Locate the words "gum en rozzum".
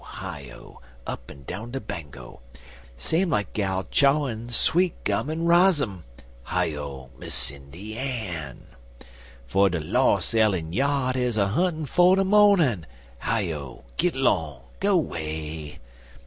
5.03-6.05